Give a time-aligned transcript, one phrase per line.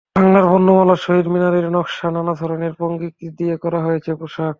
[0.15, 4.49] বাংলা বর্ণমালা, শহীদ মিনারের নকশা, নানা ধরনের পঙ্ক্তি দিয়ে করা হয়েছে পোশাক।